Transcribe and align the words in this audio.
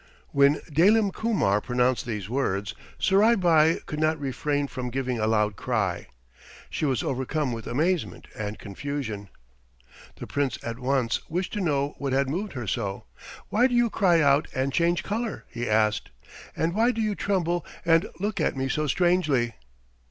When 0.31 0.61
Dalim 0.73 1.11
Kumar 1.13 1.61
pronounced 1.61 2.07
these 2.07 2.27
words 2.27 2.73
Surai 2.99 3.35
Bai 3.39 3.81
could 3.85 3.99
not 3.99 4.19
refrain 4.19 4.67
from 4.67 4.89
giving 4.89 5.19
a 5.19 5.27
loud 5.27 5.55
cry. 5.55 6.07
She 6.71 6.85
was 6.85 7.03
overcome 7.03 7.51
with 7.53 7.67
amazement 7.67 8.27
and 8.35 8.57
confusion. 8.57 9.29
The 10.15 10.25
Prince 10.25 10.57
at 10.63 10.79
once 10.79 11.21
wished 11.29 11.53
to 11.53 11.61
know 11.61 11.93
what 11.99 12.13
had 12.13 12.29
moved 12.31 12.53
her 12.53 12.65
so. 12.65 13.03
"Why 13.49 13.67
do 13.67 13.75
you 13.75 13.91
cry 13.91 14.19
out 14.21 14.47
and 14.55 14.73
change 14.73 15.03
color?" 15.03 15.45
he 15.51 15.69
asked. 15.69 16.09
"And 16.55 16.73
why 16.73 16.89
do 16.89 16.99
you 16.99 17.13
tremble 17.13 17.63
and 17.85 18.07
look 18.19 18.41
at 18.41 18.57
me 18.57 18.69
so 18.69 18.87
strangely?" 18.87 19.53